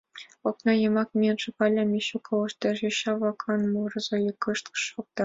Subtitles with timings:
[0.49, 5.19] Окна йымак миен шогалын, Мичу колыштеш: йоча-влакын мурымо йӱкышт шокта.